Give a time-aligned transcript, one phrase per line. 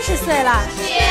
[0.00, 0.62] 十岁了。
[0.74, 1.02] 姐，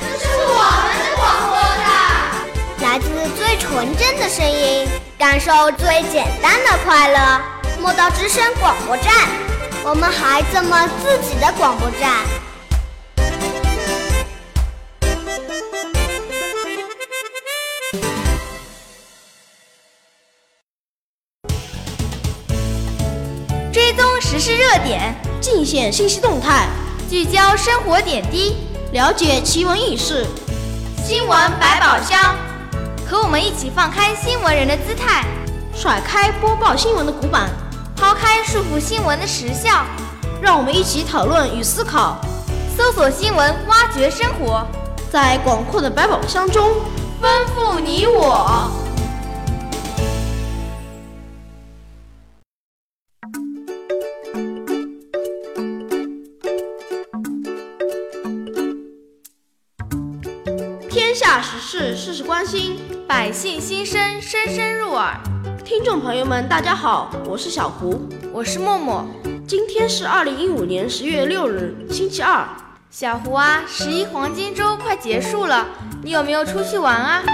[0.00, 3.06] 这是我们的广播站，来自
[3.36, 7.40] 最纯真的声音，感受最简单的快乐。
[7.80, 9.12] 莫道之声广播站，
[9.84, 12.26] 我们孩子们自己的广播站。
[23.72, 26.66] 追踪时事热点，尽显信息动态，
[27.08, 28.56] 聚焦生活点滴，
[28.92, 30.26] 了解奇闻异事。
[31.04, 32.34] 新闻百宝箱，
[33.06, 35.24] 和我们一起放开新闻人的姿态，
[35.74, 37.50] 甩开播报新闻的古板，
[37.94, 39.84] 抛开束缚新闻的时效，
[40.40, 42.16] 让我们一起讨论与思考，
[42.76, 44.66] 搜索新闻，挖掘生活，
[45.12, 46.72] 在广阔的百宝箱中
[47.20, 48.83] 丰富你我。
[60.94, 65.12] 天下时事，事事关心；百姓心声，声声入耳。
[65.64, 69.04] 听众朋友们，大家好，我是小胡，我是默默。
[69.44, 72.46] 今天是二零一五年十月六日，星期二。
[72.92, 75.66] 小胡啊，十一黄金周快结束了，
[76.04, 77.24] 你有没有出去玩啊？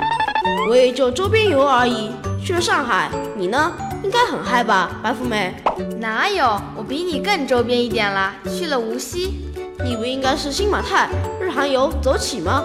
[0.71, 3.11] 我也就周边游而已，去了上海。
[3.37, 3.71] 你呢？
[4.03, 5.55] 应该很嗨吧，白富美？
[5.99, 9.35] 哪有，我比你更周边一点啦，去了无锡。
[9.85, 12.63] 你不应该是新马泰日韩游走起吗？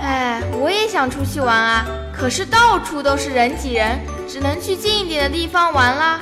[0.00, 6.20] 哎，我也想出去玩啊，可是到处都是人挤人，只能去近一点的地方玩啦。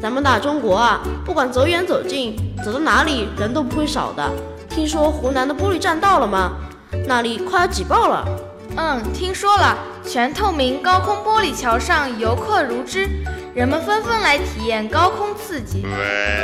[0.00, 4.30] 咱们大中国啊，不管走远走近，走到哪里人都不会少的。
[4.68, 6.52] 听说湖南的玻璃栈道了吗？
[7.06, 8.24] 那里快要挤爆了。
[8.76, 13.08] 嗯，听说了，全透明高空玻璃桥上游客如织。
[13.52, 15.84] 人们纷纷来体验高空刺激。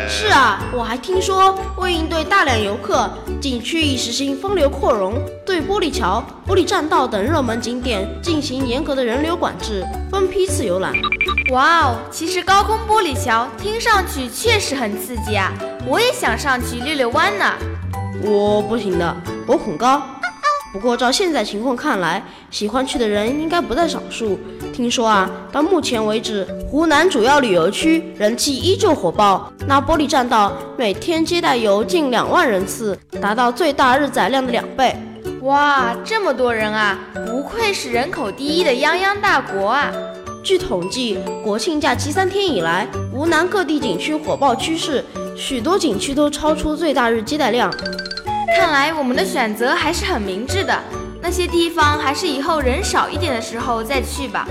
[0.09, 3.09] 是啊，我还听说，为应对大量游客，
[3.41, 10.93] 景区已实行分流扩容，对玻璃桥、玻璃栈道等热门景点进行严格的人流管制，分批次游览。
[11.53, 15.53] 哇哦，其实高空玻璃桥听上去确实很刺激啊，
[15.87, 17.55] 我也想上去溜溜弯呢。
[18.25, 20.03] 我不行的，我恐高。
[20.73, 24.39] 不过照现在情况看来，喜欢去的人应该不在少数。
[24.77, 29.51] 听说啊，到目前为止，湖南主要旅游区人气依旧火爆。
[29.67, 34.95] 那玻璃栈道每天接待游近两万人次，达到最大日载量的两倍。
[35.41, 36.99] 哇，这么多人啊！
[37.27, 39.91] 不愧是人口第一的泱泱大国啊！
[40.45, 45.03] 据统计，国庆假期三天以来，湖南各地景区火爆趋势，
[45.35, 47.73] 许多景区都超出最大日接待量。
[48.55, 50.79] 看来我们的选择还是很明智的，
[51.29, 54.47] 那些地方还是以后人少一点的时候再去吧。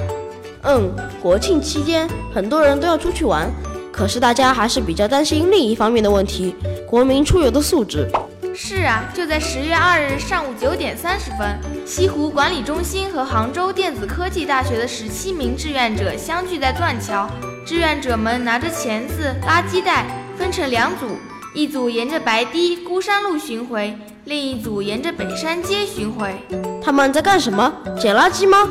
[0.63, 3.49] 嗯，国庆期间很多人都要出去玩，
[3.93, 6.53] 可是大家还是比较担心另一方面的问题：
[6.85, 8.05] 国民出游的素质。
[8.53, 17.25] 是啊，就在十月二日上午九点三十分，西湖管理中心和杭州电子科技大学的十七名志愿者相聚在断桥，
[17.65, 20.05] 志愿者们拿着钳子、垃圾袋，
[20.37, 21.17] 分成两组。
[21.55, 26.35] 一组沿着白堤孤山路巡回，另一组沿着北山街巡回。
[26.83, 27.73] 他们在干什么？
[27.97, 28.69] 捡垃圾吗？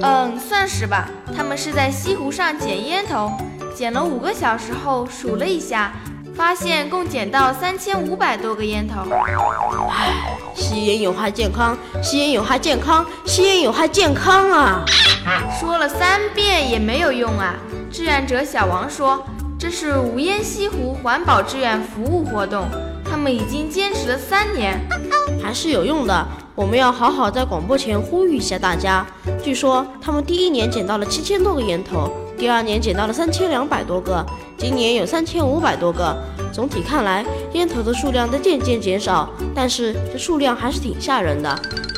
[0.00, 1.08] 嗯，算是吧。
[1.36, 3.32] 他们是在西湖上捡烟头，
[3.74, 5.92] 捡了五个小时后数了一下，
[6.32, 9.00] 发现共捡到三千五百多个烟头。
[9.90, 14.84] 唉，吸烟有害健康，吸烟有害健康，吸烟有害健康啊！
[15.58, 17.56] 说了三遍也没有用啊！
[17.90, 19.20] 志愿者小王说。
[19.60, 22.64] 这是无烟西湖环保志愿服务活动，
[23.04, 24.80] 他们已经坚持了三年，
[25.38, 26.26] 还是有用的。
[26.54, 29.06] 我们要好好在广播前呼吁一下大家。
[29.44, 34.24] 据说他们第一年捡到了七千多个烟头，第二年捡到了三千两百多个，
[34.56, 36.16] 今年有三千五百多个。
[36.50, 37.22] 总体看来，
[37.52, 41.54] 烟头的数量在渐渐减少，但是这数量还是挺吓人的。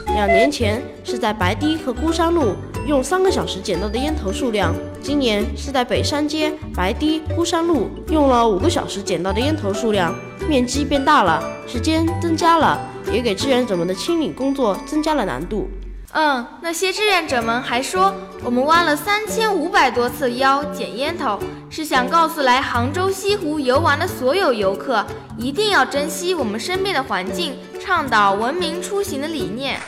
[0.06, 2.56] 两年前是在白堤和孤山路。
[2.84, 10.14] 用三个小时捡到的烟头数量，今年是在北山街、白堤、孤山路用了五个小时捡到的烟头数量，
[10.48, 12.80] 面积变大了，时间增加了，
[13.12, 15.68] 也给志愿者们的清理工作增加了难度。
[16.14, 18.12] 嗯，那些志愿者们还说，
[18.44, 21.38] 我们弯了三千五百多次腰捡烟头，
[21.70, 25.02] 是想告诉来杭州西湖游玩的所有游客，
[25.38, 29.80] 一定要珍惜我们身边的环境，倡导文明出行的理念。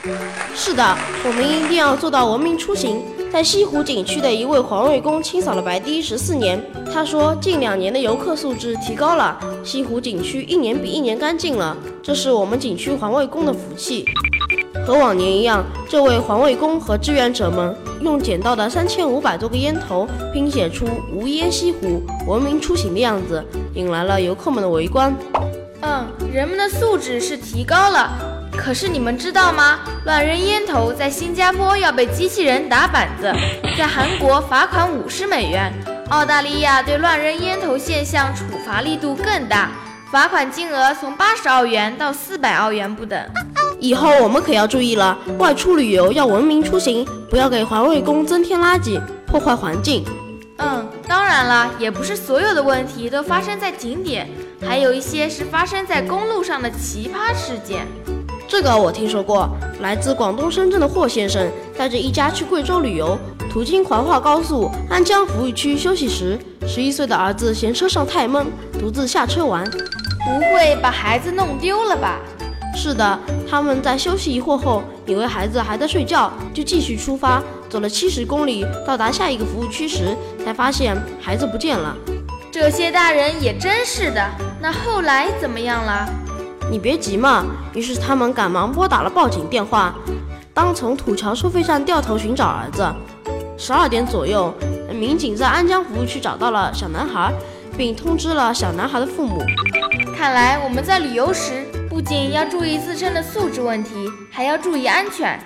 [0.54, 3.02] 是的，我们一定要做到文明出行。
[3.30, 6.58] 在西湖景区的一位环卫工清扫了白堤十四年，
[6.90, 14.06] 他说，近两年的游客素质提高了，西湖景区一年比一年干净了，这是我们景区环卫工的福气。
[14.86, 25.14] 和往年一样，这位环卫工和志愿者们用捡到的三千五百多个烟头拼写出“无烟西湖，文明出行”的样子，引来了游客们的围观。
[25.80, 28.10] 嗯，人们的素质是提高了，
[28.56, 29.80] 可是你们知道吗？
[30.04, 33.32] 乱扔烟头在新加坡要被机器人打板子，
[33.78, 35.72] 在韩国罚款五十美元，
[36.10, 39.70] 澳大利亚对乱扔烟头现象处罚力度更大，
[40.10, 43.18] 罚款金额从八十澳元到四百澳元不等。
[43.84, 50.02] 以后我们可要注意了，外出旅游要文明出行，不要给环卫工增添垃圾，破坏环境。
[50.56, 54.26] 嗯，当然了，也不是所有的问题都发生在景点，
[54.66, 57.86] 还有一些是发生在公路上的奇葩事件。
[58.48, 59.50] 这个我听说过，
[59.82, 61.46] 来自广东深圳的霍先生
[61.76, 63.18] 带着一家去贵州旅游，
[63.50, 68.46] 途经怀化高速安江服务区休息时，十一岁的儿子嫌车上太闷，
[68.80, 69.62] 独自下车玩。
[70.24, 72.18] 不会把孩子弄丢了吧？
[72.74, 73.18] 是的，
[73.48, 77.42] 他们在休息一会儿后，以为孩子还在睡觉，就继续出发。
[77.70, 81.96] 走了七十公里，到达下一个服务区时，才发现孩子不见了。
[82.52, 84.30] 这些大人也真是的。
[84.60, 86.08] 那后来怎么样了？
[86.70, 87.44] 你别急嘛。
[87.72, 89.94] 于是他们赶忙拨打了报警电话。
[90.52, 92.86] 当从土桥收费站掉头寻找儿子，
[93.58, 94.54] 十二点左右，
[94.92, 97.32] 民警在安江服务区找到了小男孩，
[97.76, 99.42] 并通知了小男孩的父母。
[100.16, 101.63] 看来我们在旅游时。
[101.94, 105.38] 不仅要注意自身的素质问题，还要注意安全。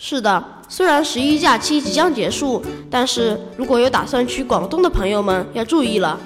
[0.00, 6.18] 是的，虽然十一假期即将结束，但是如果有打算去广东的朋友们要注意了。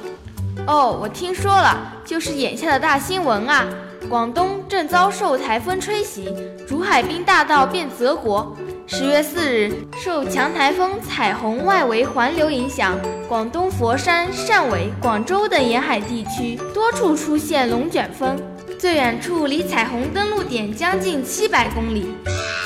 [0.64, 3.66] 哦，我听说了，就是眼下的大新闻啊！
[4.08, 6.32] 广东正遭受台风吹袭，
[6.64, 8.56] 竹海滨大道变泽国。
[8.86, 12.96] 十月四日，受强台风彩虹外围环流影响，
[13.28, 18.36] 广东佛山、汕尾、广州等沿海地区多处出现龙卷风。
[18.78, 22.14] 最远处离彩虹登陆点将近七百公里，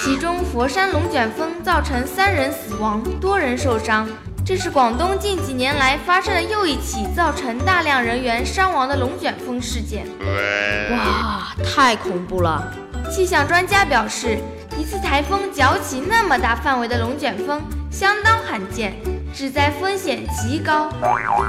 [0.04, 4.06] 其中佛山龙卷风造成三人死亡，多人受伤。
[4.44, 10.04] 这是广东近几年来发生的又一起造成大量人员伤亡的龙卷风事件。
[10.90, 12.62] 哇，太恐怖了！
[13.10, 14.36] 气象专家表示，
[14.78, 18.94] 一次台风搅起那么大范围的龙卷风相当罕见，
[19.34, 20.88] 致灾风险极高。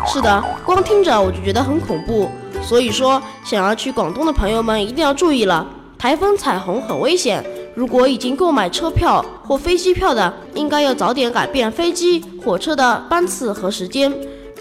[0.07, 2.29] 是的，光听着我就觉得很恐怖。
[2.61, 7.43] 所以说，想要去广东的朋友们一定要注意了，台风彩虹很危险。
[7.75, 14.11] 如果已经购买车票或飞机票的，应该要早点改变飞机、火车的班次和时间；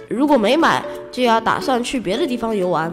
[0.08, 0.82] 如果没买，
[1.12, 2.92] 就要打算去别的地方游玩。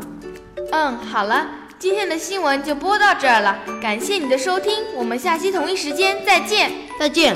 [0.71, 1.47] 嗯，好了，
[1.79, 7.35] 今天的新闻就播到这儿了，感谢你的收听，我们下期同一时间再见，再见。